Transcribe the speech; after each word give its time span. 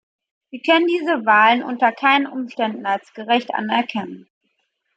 Wir 0.49 0.59
können 0.63 0.87
diese 0.87 1.27
Wahlen 1.27 1.61
unter 1.61 1.91
keinen 1.91 2.25
Umständen 2.25 2.87
als 2.87 3.13
gerecht 3.13 3.53
anerkennen. 3.53 4.27